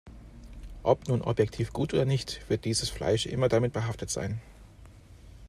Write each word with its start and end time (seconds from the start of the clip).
Ob 0.81 1.07
nun 1.09 1.21
objektiv 1.21 1.73
gut 1.73 1.93
oder 1.93 2.05
nicht, 2.05 2.49
wird 2.49 2.65
dieses 2.65 2.89
Fleisch 2.89 3.27
immer 3.27 3.49
damit 3.49 3.71
behaftet 3.71 4.09
sein. 4.09 4.41